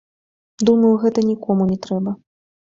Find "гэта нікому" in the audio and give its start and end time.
1.03-1.69